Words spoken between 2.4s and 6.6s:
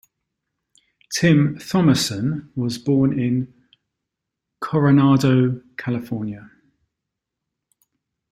was born in Coronado, California.